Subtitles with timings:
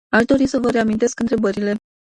[0.09, 1.75] Aș dori doar să vă reamintesc întrebările.